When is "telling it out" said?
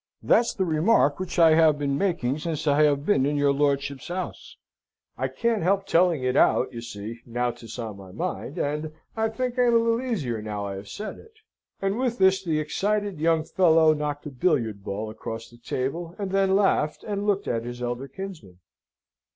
5.85-6.73